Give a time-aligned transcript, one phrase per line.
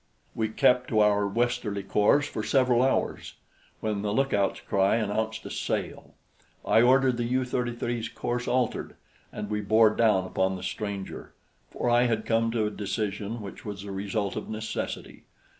[0.33, 3.35] We kept to our westerly course for several hours
[3.81, 6.15] when the lookout's cry announced a sail.
[6.65, 8.95] I ordered the U 33's course altered,
[9.31, 11.33] and we bore down upon the stranger,
[11.69, 15.25] for I had come to a decision which was the result of necessity.